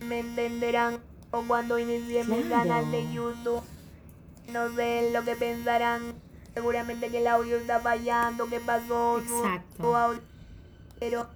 me 0.00 0.20
entenderán, 0.20 0.98
o 1.30 1.42
cuando 1.42 1.78
inicié 1.78 2.24
mi 2.24 2.42
canal 2.42 2.90
de 2.90 3.12
YouTube, 3.12 3.62
no 4.52 4.74
sé 4.74 5.10
lo 5.12 5.24
que 5.24 5.36
pensarán, 5.36 6.14
seguramente 6.54 7.10
que 7.10 7.18
el 7.18 7.26
audio 7.26 7.56
está 7.56 7.80
fallando, 7.80 8.48
que 8.48 8.60
pasó, 8.60 9.18
Exacto. 9.18 10.20
pero 10.98 11.26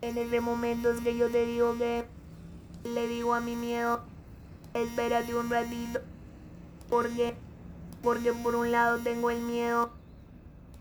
en 0.00 0.18
ese 0.18 0.40
momento 0.40 0.90
es 0.90 1.00
que 1.00 1.16
yo 1.16 1.30
te 1.30 1.46
digo 1.46 1.76
que 1.78 2.04
le 2.84 3.06
digo 3.06 3.34
a 3.34 3.40
mi 3.40 3.56
miedo, 3.56 4.00
espérate 4.74 5.34
un 5.34 5.48
ratito, 5.48 6.00
porque, 6.88 7.34
porque 8.02 8.32
por 8.32 8.56
un 8.56 8.72
lado 8.72 8.98
tengo 8.98 9.30
el 9.30 9.40
miedo 9.40 9.90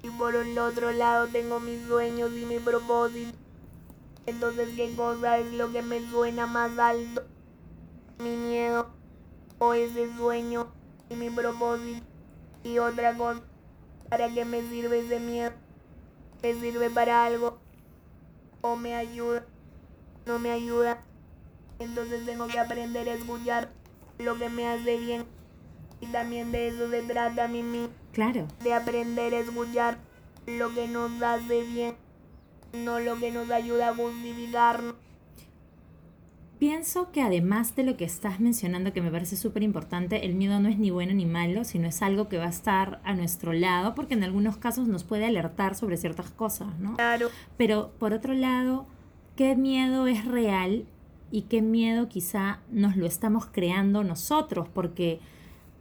y 0.03 0.09
por 0.09 0.35
el 0.35 0.57
otro 0.57 0.91
lado 0.91 1.27
tengo 1.27 1.59
mis 1.59 1.85
sueños 1.87 2.31
y 2.31 2.45
mi 2.45 2.59
propósito. 2.59 3.37
Entonces, 4.25 4.69
¿qué 4.75 4.93
cosa 4.95 5.37
es 5.39 5.51
lo 5.53 5.71
que 5.71 5.81
me 5.81 6.09
suena 6.09 6.47
más 6.47 6.77
alto? 6.79 7.23
Mi 8.19 8.35
miedo 8.35 8.89
o 9.59 9.73
ese 9.73 10.15
sueño 10.15 10.71
y 11.09 11.15
mi 11.15 11.29
propósito. 11.29 12.05
Y 12.63 12.79
otra 12.79 13.15
cosa, 13.15 13.41
¿para 14.09 14.33
qué 14.33 14.45
me 14.45 14.61
sirve 14.69 14.99
ese 14.99 15.19
miedo? 15.19 15.51
¿Me 16.41 16.53
sirve 16.55 16.89
para 16.89 17.25
algo? 17.25 17.59
¿O 18.61 18.75
me 18.75 18.95
ayuda? 18.95 19.45
¿No 20.25 20.39
me 20.39 20.51
ayuda? 20.51 21.03
Entonces 21.79 22.25
tengo 22.25 22.47
que 22.47 22.59
aprender 22.59 23.09
a 23.09 23.13
escuchar 23.13 23.69
lo 24.19 24.37
que 24.37 24.49
me 24.49 24.67
hace 24.67 24.97
bien. 24.97 25.25
Y 25.99 26.07
también 26.07 26.51
de 26.51 26.67
eso 26.67 26.89
se 26.89 27.01
trata 27.03 27.45
a 27.45 27.47
mí 27.47 27.63
Claro. 28.11 28.47
De 28.63 28.73
aprender 28.73 29.33
a 29.33 29.39
escuchar 29.39 29.97
lo 30.45 30.73
que 30.73 30.87
nos 30.87 31.21
hace 31.21 31.63
bien, 31.63 31.95
no 32.73 32.99
lo 32.99 33.17
que 33.17 33.31
nos 33.31 33.49
ayuda 33.49 33.89
a 33.89 33.95
justificarnos. 33.95 34.95
Pienso 36.61 37.11
que 37.11 37.23
además 37.23 37.75
de 37.75 37.83
lo 37.83 37.97
que 37.97 38.05
estás 38.05 38.39
mencionando, 38.39 38.93
que 38.93 39.01
me 39.01 39.09
parece 39.09 39.35
súper 39.35 39.63
importante, 39.63 40.27
el 40.27 40.35
miedo 40.35 40.59
no 40.59 40.69
es 40.69 40.77
ni 40.77 40.91
bueno 40.91 41.11
ni 41.11 41.25
malo, 41.25 41.63
sino 41.63 41.87
es 41.87 42.03
algo 42.03 42.29
que 42.29 42.37
va 42.37 42.45
a 42.45 42.49
estar 42.49 43.01
a 43.03 43.15
nuestro 43.15 43.51
lado, 43.51 43.95
porque 43.95 44.13
en 44.13 44.23
algunos 44.23 44.57
casos 44.57 44.87
nos 44.87 45.03
puede 45.03 45.25
alertar 45.25 45.73
sobre 45.73 45.97
ciertas 45.97 46.29
cosas, 46.29 46.77
¿no? 46.77 46.97
Claro. 46.97 47.29
Pero 47.57 47.93
por 47.97 48.13
otro 48.13 48.35
lado, 48.35 48.85
¿qué 49.35 49.55
miedo 49.55 50.05
es 50.05 50.23
real 50.23 50.85
y 51.31 51.43
qué 51.43 51.63
miedo 51.63 52.07
quizá 52.09 52.59
nos 52.69 52.95
lo 52.95 53.07
estamos 53.07 53.47
creando 53.47 54.03
nosotros? 54.03 54.67
Porque 54.71 55.19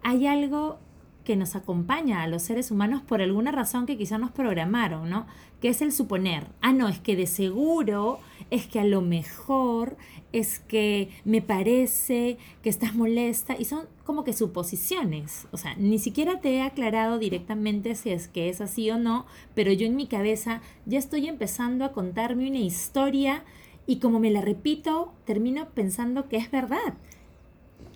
hay 0.03 0.27
algo 0.27 0.79
que 1.25 1.37
nos 1.37 1.55
acompaña 1.55 2.23
a 2.23 2.27
los 2.27 2.43
seres 2.43 2.71
humanos 2.71 3.03
por 3.03 3.21
alguna 3.21 3.53
razón 3.53 3.87
que 3.87 3.99
quizá 3.99 4.19
nos 4.19 4.31
programaron, 4.31 5.11
¿no? 5.11 5.27
Que 5.61 5.69
es 5.69 5.83
el 5.83 5.93
suponer, 5.93 6.47
ah, 6.61 6.73
no, 6.73 6.89
es 6.89 6.99
que 6.99 7.17
de 7.17 7.27
seguro, 7.27 8.21
es 8.51 8.67
que 8.67 8.81
a 8.81 8.85
lo 8.85 9.03
mejor, 9.03 9.97
es 10.33 10.59
que 10.61 11.11
me 11.25 11.43
parece 11.43 12.39
que 12.63 12.71
estás 12.71 12.95
molesta, 12.95 13.57
y 13.59 13.65
son 13.65 13.87
como 14.05 14.25
que 14.25 14.33
suposiciones, 14.33 15.47
o 15.53 15.57
sea, 15.57 15.75
ni 15.77 15.99
siquiera 15.99 16.41
te 16.41 16.57
he 16.57 16.63
aclarado 16.63 17.19
directamente 17.19 17.95
si 17.95 18.11
es 18.11 18.29
que 18.29 18.49
es 18.49 18.61
así 18.61 18.91
o 18.91 18.99
no, 18.99 19.27
pero 19.55 19.73
yo 19.73 19.87
en 19.87 19.97
mi 19.97 20.07
cabeza 20.07 20.63
ya 20.87 20.99
estoy 20.99 21.29
empezando 21.29 21.85
a 21.85 21.93
contarme 21.93 22.49
una 22.49 22.59
historia 22.59 23.45
y 23.87 23.99
como 23.99 24.21
me 24.21 24.31
la 24.31 24.41
repito, 24.41 25.13
termino 25.25 25.69
pensando 25.71 26.29
que 26.29 26.37
es 26.37 26.51
verdad. 26.51 26.95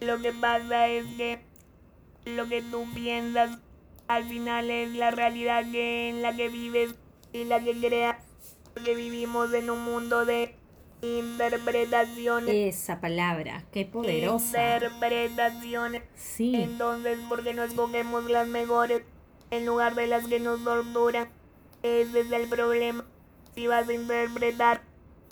Lo 0.01 0.21
que 0.21 0.33
pasa 0.33 0.89
es 0.89 1.07
que 1.17 1.39
lo 2.25 2.49
que 2.49 2.63
tú 2.63 2.87
piensas 2.95 3.59
al 4.09 4.25
final 4.25 4.71
es 4.71 4.95
la 4.95 5.11
realidad 5.11 5.65
que, 5.71 6.09
en 6.09 6.23
la 6.23 6.35
que 6.37 6.49
vives 6.49 6.95
y 7.33 7.45
la 7.45 7.63
que 7.63 7.79
creas. 7.79 8.17
Porque 8.73 8.95
vivimos 8.95 9.53
en 9.55 9.71
un 9.71 9.83
mundo 9.85 10.25
de 10.25 10.57
interpretaciones. 11.01 12.75
Esa 12.75 13.01
palabra, 13.01 13.65
qué 13.73 13.85
poderosa. 13.85 14.75
Interpretaciones. 14.75 16.03
Sí. 16.17 16.55
Entonces, 16.57 17.19
¿por 17.29 17.45
qué 17.45 17.55
no 17.55 17.63
escogemos 17.63 18.29
las 18.29 18.49
mejores 18.49 19.03
en 19.51 19.67
lugar 19.67 19.95
de 19.95 20.07
las 20.07 20.27
que 20.27 20.41
nos 20.41 20.65
torturan? 20.65 21.29
Ese 21.83 22.21
es 22.21 22.33
el 22.33 22.49
problema. 22.49 23.05
Si 23.55 23.67
vas 23.67 23.89
a 23.89 23.93
interpretar, 23.93 24.83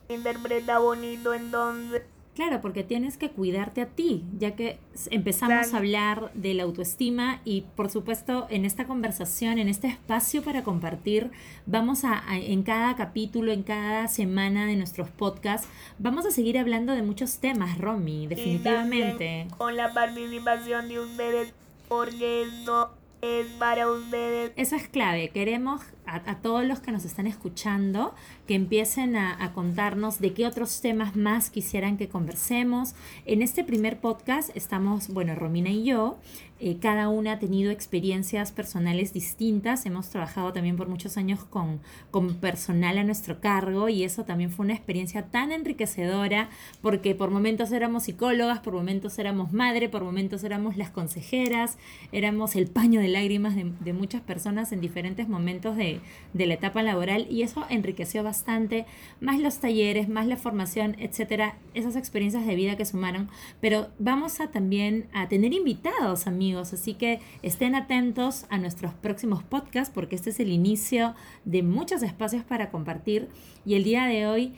interpreta 0.08 0.78
bonito 0.78 1.34
entonces. 1.34 2.02
Claro, 2.34 2.62
porque 2.62 2.82
tienes 2.82 3.18
que 3.18 3.30
cuidarte 3.30 3.82
a 3.82 3.86
ti, 3.86 4.24
ya 4.38 4.56
que 4.56 4.78
empezamos 5.10 5.74
a 5.74 5.76
hablar 5.76 6.32
de 6.32 6.54
la 6.54 6.62
autoestima 6.62 7.42
y 7.44 7.64
por 7.76 7.90
supuesto 7.90 8.46
en 8.48 8.64
esta 8.64 8.86
conversación, 8.86 9.58
en 9.58 9.68
este 9.68 9.88
espacio 9.88 10.42
para 10.42 10.64
compartir, 10.64 11.30
vamos 11.66 12.04
a, 12.04 12.22
en 12.30 12.62
cada 12.62 12.96
capítulo, 12.96 13.52
en 13.52 13.62
cada 13.62 14.08
semana 14.08 14.64
de 14.64 14.76
nuestros 14.76 15.10
podcasts, 15.10 15.68
vamos 15.98 16.24
a 16.24 16.30
seguir 16.30 16.58
hablando 16.58 16.94
de 16.94 17.02
muchos 17.02 17.38
temas, 17.38 17.76
Romy, 17.76 18.26
definitivamente. 18.26 19.48
con 19.58 19.76
la 19.76 19.92
participación 19.92 20.88
de 20.88 21.00
ustedes, 21.00 21.52
porque 21.88 22.44
esto 22.44 22.94
es 23.20 23.46
para 23.58 23.90
ustedes. 23.90 24.52
Eso 24.56 24.74
es 24.76 24.88
clave. 24.88 25.28
Queremos 25.28 25.82
a, 26.06 26.36
todos 26.36 26.64
los 26.64 26.80
que 26.80 26.92
nos 26.92 27.04
están 27.04 27.26
escuchando 27.26 28.14
que 28.46 28.54
empiecen 28.54 29.16
a, 29.16 29.52
contarnos 29.54 30.20
de 30.20 30.32
qué 30.32 30.46
otros 30.46 30.80
temas 30.80 31.16
más 31.16 31.50
quisieran 31.50 31.96
que 31.96 32.08
conversemos. 32.08 32.94
En 33.26 33.42
este 33.42 33.64
primer 33.64 34.00
podcast 34.00 34.54
estamos, 34.56 35.08
bueno, 35.08 35.34
Romina 35.34 35.70
y 35.70 35.84
yo. 35.84 36.18
Eh, 36.64 36.78
cada 36.80 37.08
una 37.08 37.32
ha 37.32 37.38
tenido 37.40 37.72
experiencias 37.72 38.52
personales 38.52 39.12
distintas. 39.12 39.84
Hemos 39.84 40.10
trabajado 40.10 40.52
también 40.52 40.76
por 40.76 40.88
muchos 40.88 41.16
años 41.16 41.44
con, 41.44 41.80
con 42.12 42.36
personal 42.36 42.98
a 42.98 43.04
nuestro 43.04 43.40
cargo 43.40 43.88
y 43.88 44.04
eso 44.04 44.24
también 44.24 44.50
fue 44.50 44.66
una 44.66 44.74
experiencia 44.74 45.22
tan 45.26 45.50
enriquecedora 45.50 46.50
porque 46.80 47.16
por 47.16 47.30
momentos 47.30 47.72
éramos 47.72 48.04
psicólogas, 48.04 48.60
por 48.60 48.74
momentos 48.74 49.18
éramos 49.18 49.52
madre, 49.52 49.88
por 49.88 50.04
momentos 50.04 50.44
éramos 50.44 50.76
las 50.76 50.90
consejeras, 50.90 51.78
éramos 52.12 52.54
el 52.54 52.68
paño 52.68 53.00
de 53.00 53.08
lágrimas 53.08 53.56
de, 53.56 53.72
de 53.80 53.92
muchas 53.92 54.20
personas 54.20 54.70
en 54.70 54.80
diferentes 54.80 55.28
momentos 55.28 55.76
de, 55.76 55.91
de, 56.32 56.46
la 56.46 56.54
etapa 56.54 56.82
laboral 56.82 57.26
y 57.30 57.42
eso 57.42 57.64
enriqueció 57.68 58.22
bastante, 58.22 58.86
más 59.20 59.40
los 59.40 59.58
talleres, 59.58 60.08
más 60.08 60.26
la 60.26 60.36
formación, 60.36 60.96
etcétera, 60.98 61.56
esas 61.74 61.96
experiencias 61.96 62.46
de 62.46 62.54
vida 62.54 62.76
que 62.76 62.84
sumaron. 62.84 63.28
Pero 63.60 63.88
vamos 63.98 64.40
a 64.40 64.50
también 64.50 65.08
a 65.12 65.28
tener 65.28 65.52
invitados, 65.52 66.26
amigos, 66.26 66.72
así 66.72 66.94
que 66.94 67.20
estén 67.42 67.74
atentos 67.74 68.46
a 68.48 68.58
nuestros 68.58 68.94
próximos 68.94 69.42
podcasts 69.42 69.92
porque 69.94 70.16
este 70.16 70.30
es 70.30 70.40
el 70.40 70.50
inicio 70.50 71.14
de 71.44 71.62
muchos 71.62 72.02
espacios 72.02 72.44
para 72.44 72.70
compartir 72.70 73.28
y 73.64 73.74
el 73.74 73.84
día 73.84 74.06
de 74.06 74.26
hoy 74.26 74.54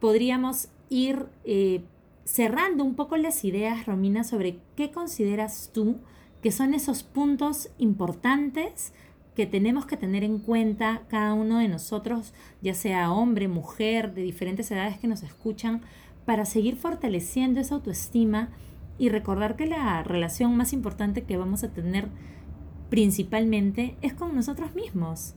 podríamos 0.00 0.68
ir 0.88 1.26
eh, 1.44 1.82
cerrando 2.24 2.84
un 2.84 2.94
poco 2.94 3.16
las 3.16 3.44
ideas, 3.44 3.86
Romina, 3.86 4.24
sobre 4.24 4.58
qué 4.76 4.90
consideras 4.90 5.70
tú 5.72 6.00
que 6.42 6.52
son 6.52 6.74
esos 6.74 7.02
puntos 7.04 7.70
importantes 7.78 8.92
que 9.34 9.46
tenemos 9.46 9.86
que 9.86 9.96
tener 9.96 10.24
en 10.24 10.38
cuenta 10.38 11.02
cada 11.08 11.32
uno 11.32 11.58
de 11.58 11.68
nosotros, 11.68 12.34
ya 12.60 12.74
sea 12.74 13.10
hombre, 13.10 13.48
mujer, 13.48 14.14
de 14.14 14.22
diferentes 14.22 14.70
edades 14.70 14.98
que 14.98 15.08
nos 15.08 15.22
escuchan, 15.22 15.82
para 16.26 16.44
seguir 16.44 16.76
fortaleciendo 16.76 17.60
esa 17.60 17.76
autoestima 17.76 18.50
y 18.98 19.08
recordar 19.08 19.56
que 19.56 19.66
la 19.66 20.02
relación 20.02 20.56
más 20.56 20.72
importante 20.72 21.22
que 21.24 21.36
vamos 21.36 21.64
a 21.64 21.72
tener 21.72 22.08
principalmente 22.90 23.96
es 24.02 24.12
con 24.12 24.34
nosotros 24.34 24.74
mismos. 24.74 25.34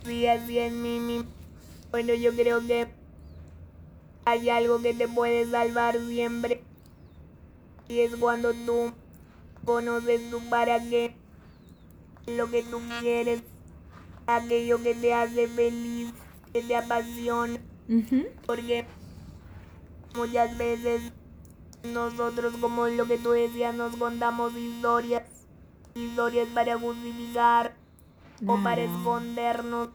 Así 0.00 0.26
es, 0.26 0.72
Mimi. 0.72 1.24
Bueno, 1.90 2.14
yo 2.14 2.32
creo 2.34 2.66
que 2.66 2.88
hay 4.24 4.48
algo 4.48 4.80
que 4.80 4.94
te 4.94 5.06
puede 5.06 5.48
salvar 5.50 5.98
siempre. 6.08 6.62
Y 7.88 8.00
es 8.00 8.16
cuando 8.16 8.52
tú 8.54 8.92
conoces 9.64 10.30
tu 10.30 10.40
para 10.48 10.80
qué, 10.80 11.14
lo 12.26 12.50
que 12.50 12.62
tú 12.62 12.80
quieres, 13.00 13.42
aquello 14.26 14.82
que 14.82 14.94
te 14.94 15.14
hace 15.14 15.48
feliz, 15.48 16.12
que 16.52 16.62
te 16.62 16.76
apasiona. 16.76 17.60
Porque 18.46 18.86
muchas 20.14 20.56
veces 20.56 21.02
nosotros, 21.84 22.54
como 22.60 22.86
lo 22.86 23.06
que 23.06 23.18
tú 23.18 23.30
decías, 23.30 23.74
nos 23.74 23.96
contamos 23.96 24.54
historias, 24.56 25.24
historias 25.94 26.48
para 26.54 26.78
justificar 26.78 27.74
o 28.46 28.62
para 28.62 28.82
escondernos. 28.82 29.88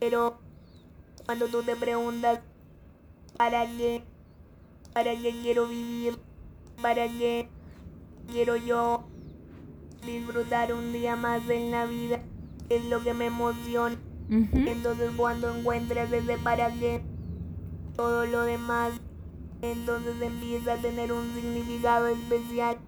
Pero 0.00 0.38
cuando 1.26 1.48
tú 1.48 1.62
te 1.62 1.76
preguntas, 1.76 2.40
¿para 3.36 3.66
qué? 3.66 4.02
¿Para 4.92 5.12
qué 5.16 5.34
quiero 5.42 5.66
vivir? 5.66 6.18
¿Para 6.80 7.06
qué 7.08 7.48
quiero 8.30 8.56
yo 8.56 9.04
disfrutar 10.06 10.72
un 10.72 10.92
día 10.92 11.16
más 11.16 11.48
en 11.48 11.70
la 11.70 11.86
vida? 11.86 12.20
Es 12.68 12.84
lo 12.86 13.02
que 13.02 13.14
me 13.14 13.26
emociona. 13.26 13.96
Entonces 14.28 15.10
cuando 15.16 15.54
encuentras 15.54 16.10
ese 16.10 16.38
para 16.38 16.72
qué, 16.72 17.02
todo 17.94 18.24
lo 18.26 18.42
demás, 18.42 18.92
entonces 19.60 20.20
empieza 20.20 20.74
a 20.74 20.76
tener 20.76 21.12
un 21.12 21.32
significado 21.34 22.08
especial. 22.08 22.78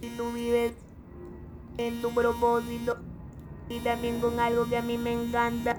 Si 0.00 0.08
tú 0.10 0.32
vives 0.32 0.72
en 1.76 2.00
tu 2.00 2.10
propósito 2.10 2.96
y 3.68 3.80
también 3.80 4.20
con 4.20 4.40
algo 4.40 4.66
que 4.66 4.78
a 4.78 4.82
mí 4.82 4.98
me 4.98 5.12
encanta, 5.12 5.76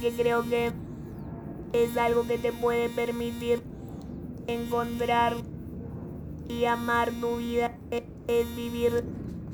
que 0.00 0.12
creo 0.12 0.48
que 0.48 0.72
es 1.72 1.96
algo 1.96 2.26
que 2.26 2.38
te 2.38 2.52
puede 2.52 2.88
permitir 2.88 3.62
encontrar 4.46 5.36
y 6.48 6.64
amar 6.64 7.12
tu 7.20 7.36
vida, 7.36 7.76
es 8.26 8.56
vivir 8.56 9.04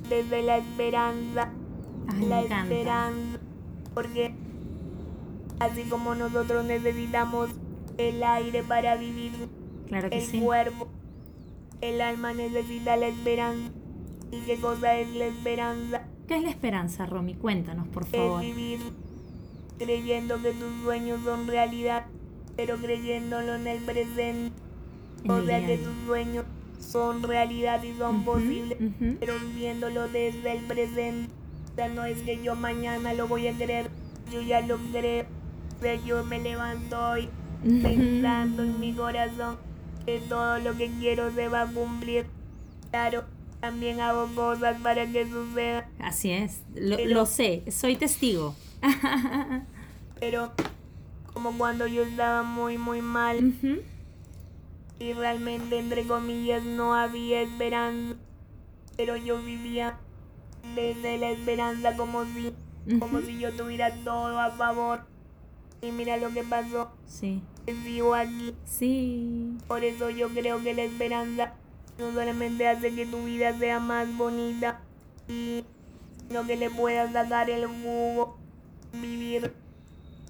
desde 0.08 0.42
la 0.42 0.58
esperanza, 0.58 1.50
la 2.20 2.42
esperanza, 2.42 3.38
porque 3.94 4.34
así 5.60 5.84
como 5.84 6.14
nosotros 6.14 6.64
necesitamos 6.64 7.50
el 7.98 8.22
aire 8.22 8.62
para 8.62 8.96
vivir, 8.96 9.32
el 9.90 10.40
cuerpo, 10.40 10.88
el 11.80 12.00
alma 12.00 12.34
necesita 12.34 12.96
la 12.96 13.08
esperanza. 13.08 13.70
¿Y 14.30 14.40
qué 14.40 14.56
cosa 14.56 14.98
es 14.98 15.14
la 15.14 15.26
esperanza? 15.26 16.02
¿Qué 16.26 16.36
es 16.36 16.42
la 16.42 16.50
esperanza, 16.50 17.06
Romy? 17.06 17.34
Cuéntanos, 17.34 17.86
por 17.88 18.04
favor. 18.04 18.42
Es 18.42 18.54
vivir 18.54 18.80
creyendo 19.78 20.40
que 20.40 20.52
tus 20.52 20.82
sueños 20.82 21.20
son 21.24 21.46
realidad, 21.46 22.06
pero 22.56 22.76
creyéndolo 22.78 23.54
en 23.54 23.66
el 23.66 23.82
presente. 23.82 24.52
o 25.28 25.42
sea 25.42 25.64
que 25.64 25.78
tus 25.78 25.94
sueños 26.06 26.44
son 26.78 27.22
realidad 27.22 27.82
y 27.82 27.94
son 27.96 28.24
posibles, 28.24 28.78
pero 29.20 29.38
viviéndolo 29.38 30.08
desde 30.08 30.56
el 30.56 30.64
presente. 30.64 31.32
O 31.72 31.74
sea, 31.74 31.88
no 31.88 32.04
es 32.04 32.22
que 32.22 32.42
yo 32.42 32.54
mañana 32.54 33.14
lo 33.14 33.26
voy 33.26 33.48
a 33.48 33.52
creer, 33.52 33.90
yo 34.32 34.40
ya 34.40 34.60
lo 34.60 34.78
creo. 34.92 35.26
Yo 36.06 36.24
me 36.24 36.38
levanto 36.38 36.98
hoy 36.98 37.28
pensando 37.62 38.62
en 38.62 38.80
mi 38.80 38.94
corazón 38.94 39.58
que 40.06 40.18
todo 40.20 40.58
lo 40.58 40.76
que 40.76 40.90
quiero 40.98 41.30
se 41.34 41.48
va 41.48 41.62
a 41.62 41.66
cumplir. 41.66 42.26
Claro, 42.90 43.24
también 43.60 44.00
hago 44.00 44.26
cosas 44.34 44.80
para 44.82 45.06
que 45.06 45.26
suceda. 45.28 45.88
Así 45.98 46.30
es, 46.30 46.62
lo, 46.74 47.26
sé, 47.26 47.64
soy 47.70 47.96
testigo. 47.96 48.54
pero 50.20 50.52
como 51.32 51.52
cuando 51.58 51.86
yo 51.86 52.02
estaba 52.04 52.42
muy, 52.42 52.78
muy 52.78 53.02
mal 53.02 53.54
y 54.98 55.12
realmente, 55.12 55.78
entre 55.78 56.06
comillas, 56.06 56.62
no 56.62 56.94
había 56.94 57.40
esperanza, 57.40 58.16
pero 58.96 59.16
yo 59.16 59.42
vivía 59.42 59.98
desde 60.74 61.18
la 61.18 61.30
esperanza 61.30 61.96
como 61.96 62.24
si, 62.24 62.54
como 62.98 63.20
si 63.20 63.38
yo 63.38 63.52
tuviera 63.52 63.94
todo 64.04 64.38
a 64.38 64.50
favor. 64.50 65.00
Y 65.82 65.92
mira 65.92 66.16
lo 66.16 66.30
que 66.30 66.44
pasó. 66.44 66.92
Sí. 67.06 67.42
Vivo 67.66 68.14
aquí. 68.14 68.54
Sí. 68.64 69.58
Por 69.68 69.84
eso 69.84 70.08
yo 70.10 70.28
creo 70.30 70.62
que 70.62 70.74
la 70.74 70.82
esperanza 70.84 71.54
no 71.98 72.12
solamente 72.12 72.66
hace 72.66 72.94
que 72.94 73.06
tu 73.06 73.24
vida 73.24 73.58
sea 73.58 73.80
más 73.80 74.16
bonita, 74.16 74.80
sino 75.26 76.46
que 76.46 76.56
le 76.56 76.70
puedas 76.70 77.12
sacar 77.12 77.50
el 77.50 77.66
jugo, 77.66 78.38
vivir, 78.92 79.52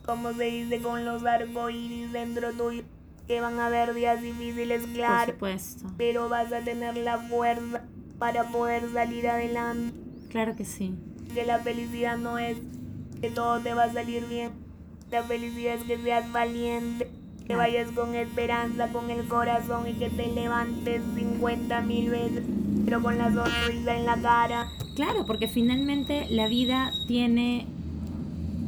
como 0.05 0.33
se 0.33 0.45
dice, 0.45 0.81
con 0.81 1.05
los 1.05 1.25
arcoíris 1.25 2.13
dentro 2.13 2.53
tuyo, 2.53 2.83
que 3.27 3.41
van 3.41 3.59
a 3.59 3.67
haber 3.67 3.95
días 3.95 4.21
difíciles, 4.21 4.87
claro. 4.93 5.27
Por 5.27 5.35
supuesto. 5.35 5.87
Pero 5.97 6.29
vas 6.29 6.53
a 6.53 6.61
tener 6.61 6.97
la 6.97 7.19
fuerza 7.19 7.83
para 8.19 8.45
poder 8.51 8.93
salir 8.93 9.29
adelante. 9.29 9.97
Claro 10.31 10.57
que 10.57 10.65
sí. 10.65 10.95
Que 11.33 11.45
la 11.45 11.59
felicidad 11.59 12.19
no 12.19 12.39
es 12.39 12.59
que 13.21 13.31
todo 13.31 13.61
te 13.61 13.75
va 13.75 13.85
a 13.85 13.93
salir 13.93 14.27
bien. 14.27 14.53
La 15.11 15.23
felicidad 15.23 15.75
es 15.75 15.85
que 15.85 15.99
seas 15.99 16.31
valiente 16.33 17.09
que 17.47 17.57
vayas 17.57 17.91
con 17.91 18.15
esperanza, 18.15 18.89
con 18.89 19.11
el 19.11 19.27
corazón 19.27 19.87
y 19.87 19.93
que 19.95 20.09
te 20.09 20.29
levantes 20.29 21.03
50 21.15 21.81
mil 21.83 22.11
veces, 22.11 22.43
pero 22.85 23.03
con 23.03 23.19
la 23.19 23.33
sonrisa 23.33 23.97
en 23.97 24.07
la 24.07 24.17
cara. 24.17 24.67
Claro, 24.97 25.27
porque 25.27 25.49
finalmente 25.49 26.27
la 26.31 26.49
vida 26.49 26.91
tiene 27.07 27.67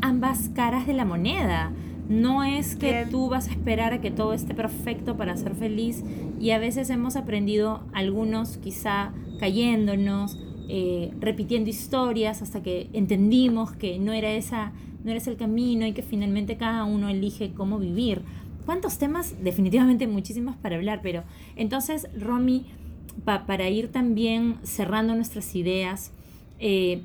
ambas 0.02 0.50
caras 0.54 0.86
de 0.86 0.92
la 0.92 1.04
moneda. 1.04 1.72
No 2.08 2.44
es 2.44 2.76
que 2.76 3.06
tú 3.10 3.28
vas 3.28 3.48
a 3.48 3.50
esperar 3.50 3.92
a 3.92 4.00
que 4.00 4.10
todo 4.10 4.32
esté 4.32 4.54
perfecto 4.54 5.16
para 5.16 5.36
ser 5.36 5.54
feliz 5.54 6.04
y 6.40 6.50
a 6.50 6.58
veces 6.58 6.88
hemos 6.90 7.16
aprendido 7.16 7.82
algunos 7.92 8.58
quizá 8.58 9.12
cayéndonos, 9.40 10.38
eh, 10.68 11.12
repitiendo 11.20 11.68
historias 11.68 12.42
hasta 12.42 12.62
que 12.62 12.88
entendimos 12.92 13.72
que 13.72 13.98
no 13.98 14.12
era 14.12 14.30
esa 14.30 14.72
no 15.06 15.12
era 15.12 15.18
ese 15.18 15.30
el 15.30 15.36
camino 15.36 15.86
y 15.86 15.92
que 15.92 16.02
finalmente 16.02 16.56
cada 16.56 16.84
uno 16.84 17.08
elige 17.08 17.52
cómo 17.54 17.78
vivir. 17.78 18.22
Cuántos 18.64 18.98
temas, 18.98 19.36
definitivamente 19.40 20.08
muchísimos 20.08 20.56
para 20.56 20.74
hablar, 20.74 20.98
pero 21.00 21.22
entonces, 21.54 22.08
Romy, 22.18 22.66
para 23.24 23.68
ir 23.68 23.92
también 23.92 24.56
cerrando 24.64 25.14
nuestras 25.14 25.54
ideas, 25.54 26.10
eh, 26.58 27.02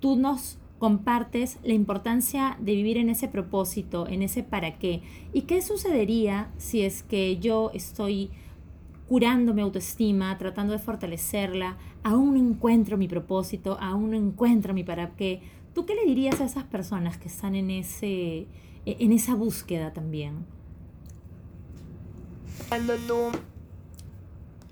tú 0.00 0.16
nos 0.16 0.58
compartes 0.78 1.58
la 1.62 1.74
importancia 1.74 2.56
de 2.60 2.74
vivir 2.74 2.98
en 2.98 3.10
ese 3.10 3.28
propósito, 3.28 4.06
en 4.06 4.22
ese 4.22 4.42
para 4.42 4.78
qué. 4.78 5.02
¿Y 5.32 5.42
qué 5.42 5.60
sucedería 5.60 6.50
si 6.56 6.82
es 6.82 7.02
que 7.02 7.38
yo 7.38 7.70
estoy 7.74 8.30
curando 9.08 9.54
mi 9.54 9.62
autoestima, 9.62 10.36
tratando 10.38 10.72
de 10.72 10.78
fortalecerla, 10.78 11.78
aún 12.02 12.34
no 12.34 12.38
encuentro 12.38 12.96
mi 12.96 13.08
propósito, 13.08 13.78
aún 13.80 14.10
no 14.10 14.16
encuentro 14.16 14.74
mi 14.74 14.84
para 14.84 15.16
qué? 15.16 15.40
¿Tú 15.74 15.86
qué 15.86 15.94
le 15.94 16.04
dirías 16.04 16.40
a 16.40 16.44
esas 16.44 16.64
personas 16.64 17.18
que 17.18 17.28
están 17.28 17.54
en 17.54 17.70
ese 17.70 18.46
e, 18.88 18.96
en 19.00 19.12
esa 19.12 19.34
búsqueda 19.34 19.92
también. 19.92 20.46
Cuando 22.68 22.96
tú 22.96 23.30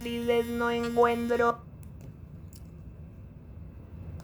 dices 0.03 0.47
no 0.47 0.71
encuentro, 0.71 1.59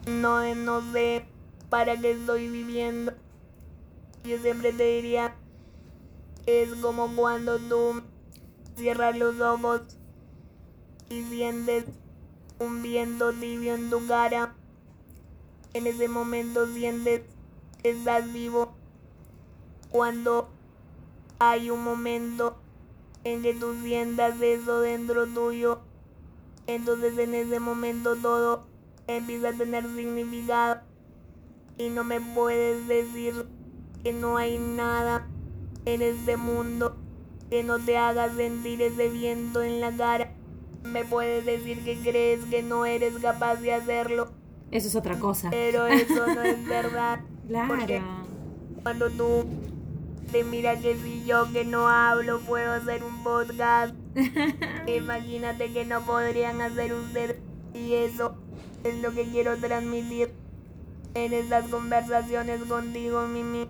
no, 0.07 0.92
sé 0.92 1.25
para 1.73 1.99
qué 1.99 2.11
estoy 2.11 2.51
viviendo, 2.51 3.15
yo 4.25 4.37
siempre 4.41 4.75
te 4.75 4.85
diría, 4.85 5.35
es 6.45 6.69
como 6.83 7.17
cuando 7.17 7.59
tú 7.59 8.03
cierras 8.77 9.17
los 9.17 9.41
ojos 9.41 9.81
y 11.09 11.23
sientes 11.23 11.87
un 12.59 12.83
viento 12.83 13.33
tibio 13.33 13.75
en 13.75 13.89
tu 13.89 14.07
cara. 14.07 14.55
En 15.73 15.87
ese 15.87 16.09
momento 16.09 16.67
sientes 16.67 17.23
que 17.83 17.93
estás 17.93 18.31
vivo. 18.31 18.75
Cuando 19.91 20.51
hay 21.39 21.71
un 21.71 21.83
momento 21.83 22.55
en 23.25 23.41
que 23.41 23.55
tú 23.55 23.77
sientas 23.83 24.39
eso 24.43 24.81
dentro 24.81 25.27
tuyo, 25.27 25.81
entonces 26.67 27.17
en 27.17 27.35
ese 27.35 27.61
momento 27.61 28.15
todo 28.17 28.67
empieza 29.07 29.49
a 29.49 29.53
tener 29.55 29.87
significado 29.97 30.92
y 31.85 31.90
no 31.90 32.05
me 32.05 32.21
puedes 32.21 32.87
decir 32.87 33.47
que 34.03 34.12
no 34.12 34.37
hay 34.37 34.59
nada 34.59 35.27
en 35.85 36.03
este 36.03 36.37
mundo 36.37 36.97
que 37.51 37.62
no 37.64 37.79
te 37.79 37.97
haga 37.99 38.33
sentir 38.35 38.81
ese 38.83 39.09
viento 39.09 39.62
en 39.62 39.81
la 39.81 39.90
cara, 39.92 40.33
Me 40.85 41.05
puedes 41.05 41.45
decir 41.45 41.85
que 41.85 41.97
crees 41.99 42.45
que 42.47 42.62
no 42.62 42.85
eres 42.87 43.14
capaz 43.18 43.57
de 43.57 43.73
hacerlo, 43.75 44.31
Eso 44.71 44.88
es 44.88 44.97
otra 44.97 45.18
cosa. 45.18 45.51
pero 45.51 45.87
eso 46.03 46.27
no 46.27 46.42
es 46.42 46.66
verdad. 46.66 47.21
Porque 47.68 47.99
Claro. 47.99 48.27
cuando 48.83 49.11
tú 49.11 49.45
te 50.33 50.45
mira 50.45 50.79
que 50.81 50.97
si 50.97 51.25
yo 51.25 51.53
que 51.53 51.64
no 51.64 51.88
hablo 51.88 52.40
puedo 52.40 52.73
hacer 52.73 53.05
un 53.05 53.23
podcast, 53.23 53.95
imagínate 54.87 55.73
que 55.73 55.85
no 55.85 56.01
podrían 56.03 56.61
hacer 56.61 56.92
ustedes. 56.95 57.37
Y 57.75 57.95
eso 57.95 58.37
es 58.85 59.01
lo 59.03 59.12
que 59.12 59.25
quiero 59.25 59.57
transmitir 59.59 60.33
en 61.14 61.33
estas 61.33 61.68
conversaciones 61.68 62.62
contigo, 62.64 63.27
Mimi. 63.27 63.66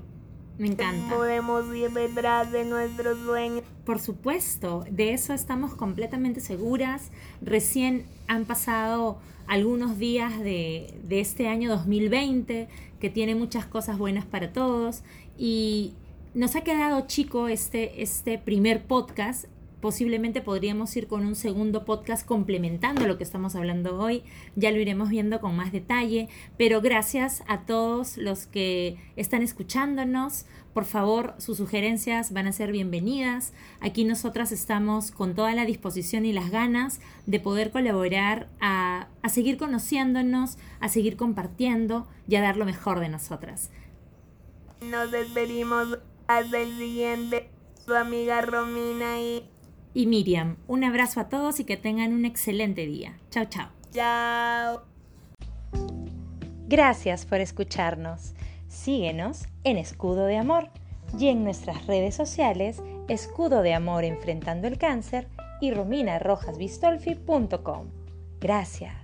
Me 0.59 0.69
encanta. 0.69 1.15
Podemos 1.15 1.75
ir 1.75 1.91
detrás 1.91 2.53
de 2.53 2.65
nuestros 2.65 3.19
sueños. 3.21 3.65
Por 3.85 3.99
supuesto, 3.99 4.85
de 4.91 5.13
eso 5.13 5.33
estamos 5.33 5.75
completamente 5.75 6.41
seguras. 6.41 7.11
Recién 7.41 8.07
han 8.29 8.45
pasado 8.45 9.19
algunos 9.47 9.99
días 9.99 10.39
de, 10.39 10.95
de 11.05 11.21
este 11.21 11.49
año 11.49 11.71
2020 11.71 12.69
que 13.01 13.11
tiene 13.11 13.35
muchas 13.35 13.67
cosas 13.67 13.99
buenas 13.99 14.25
para 14.25 14.53
todos 14.53 15.03
y 15.37 15.95
nos 16.35 16.55
ha 16.57 16.63
quedado 16.63 17.07
chico 17.07 17.49
este, 17.49 18.03
este 18.03 18.39
primer 18.39 18.85
podcast. 18.85 19.47
Posiblemente 19.83 20.43
podríamos 20.43 20.97
ir 20.97 21.09
con 21.09 21.27
un 21.27 21.35
segundo 21.35 21.85
podcast 21.85 22.25
complementando 22.25 23.09
lo 23.09 23.19
que 23.19 23.25
estamos 23.25 23.57
hablando 23.57 23.99
hoy. 23.99 24.23
Ya 24.55 24.71
lo 24.71 24.79
iremos 24.79 25.09
viendo 25.09 25.41
con 25.41 25.57
más 25.57 25.73
detalle. 25.73 26.29
Pero 26.57 26.81
gracias 26.81 27.43
a 27.49 27.63
todos 27.67 28.17
los 28.17 28.47
que 28.47 28.97
están 29.17 29.43
escuchándonos. 29.43 30.47
Por 30.73 30.85
favor, 30.85 31.35
sus 31.39 31.57
sugerencias 31.57 32.33
van 32.33 32.47
a 32.47 32.53
ser 32.53 32.71
bienvenidas. 32.71 33.55
Aquí 33.81 34.05
nosotras 34.05 34.53
estamos 34.53 35.11
con 35.11 35.35
toda 35.35 35.53
la 35.53 35.65
disposición 35.65 36.27
y 36.27 36.33
las 36.33 36.53
ganas 36.53 37.01
de 37.27 37.41
poder 37.41 37.73
colaborar 37.73 38.49
a, 38.61 39.09
a 39.21 39.29
seguir 39.31 39.57
conociéndonos, 39.57 40.59
a 40.79 40.89
seguir 40.91 41.17
compartiendo 41.17 42.07
y 42.29 42.37
a 42.37 42.41
dar 42.41 42.57
lo 42.57 42.67
mejor 42.67 43.01
de 43.01 43.09
nosotras. 43.09 43.73
Nos 44.81 45.11
despedimos 45.11 45.99
hasta 46.29 46.61
el 46.61 46.79
siguiente. 46.79 47.51
Su 47.85 47.97
amiga 47.97 48.43
Romina 48.43 49.21
y 49.21 49.51
Y 49.95 50.07
Miriam, 50.07 50.57
un 50.67 50.85
abrazo 50.85 51.21
a 51.21 51.29
todos 51.29 51.61
y 51.61 51.65
que 51.65 51.77
tengan 51.77 52.13
un 52.13 52.25
excelente 52.25 52.87
día. 52.87 53.19
Chao, 53.31 53.45
chao. 53.47 53.69
chao. 53.93 54.83
Gracias 56.67 57.27
por 57.27 57.41
escucharnos. 57.41 58.35
Síguenos 58.69 59.47
en 59.65 59.77
Escudo 59.77 60.25
de 60.25 60.39
Amor 60.39 60.71
y 61.19 61.29
en 61.29 61.45
nuestras 61.45 61.87
redes 61.87 62.15
sociales 62.15 62.83
Escudo 63.09 63.61
de 63.61 63.75
Amor 63.75 64.05
Enfrentando 64.05 64.69
el 64.69 64.79
Cáncer 64.79 65.29
y 65.61 65.73
rominarojasbistolfi.com. 65.73 67.89
Gracias. 68.41 69.02